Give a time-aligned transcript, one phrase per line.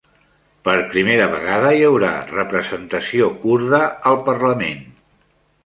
[0.67, 3.85] Per primera vegada hi haurà representació kurda
[4.15, 4.85] al parlament